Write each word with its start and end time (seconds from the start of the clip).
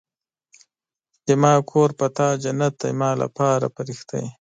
زما 1.27 1.53
کور 1.69 1.89
په 1.99 2.05
تا 2.17 2.27
جنت 2.43 2.73
دی 2.81 2.85
زما 2.93 3.09
لپاره 3.23 3.65
فرښته 3.75 4.15
يې 4.23 4.27